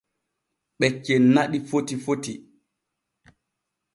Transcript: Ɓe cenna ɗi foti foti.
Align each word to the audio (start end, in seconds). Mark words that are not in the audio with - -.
Ɓe 0.77 0.87
cenna 1.05 1.41
ɗi 1.51 1.59
foti 1.69 1.95
foti. 2.03 2.33